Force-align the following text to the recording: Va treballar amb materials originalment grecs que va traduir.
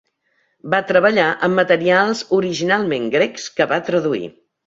Va 0.73 0.77
treballar 0.91 1.25
amb 1.47 1.59
materials 1.61 2.23
originalment 2.39 3.07
grecs 3.19 3.47
que 3.59 3.71
va 3.75 3.83
traduir. 3.91 4.27